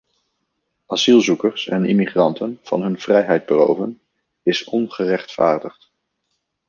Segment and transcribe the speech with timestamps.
[0.87, 4.01] Asielzoekers en immigranten van hun vrijheid beroven
[4.43, 5.91] is ongerechtvaardigd.